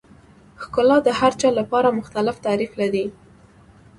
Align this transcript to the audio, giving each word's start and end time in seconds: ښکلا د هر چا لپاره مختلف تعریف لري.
ښکلا 0.61 0.97
د 1.07 1.09
هر 1.19 1.31
چا 1.41 1.49
لپاره 1.59 1.95
مختلف 1.99 2.35
تعریف 2.45 2.71
لري. 2.81 3.05